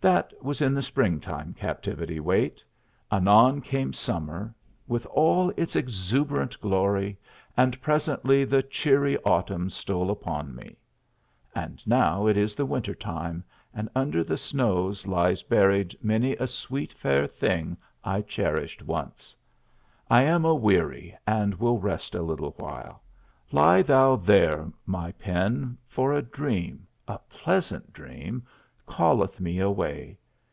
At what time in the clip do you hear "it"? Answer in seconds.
12.26-12.36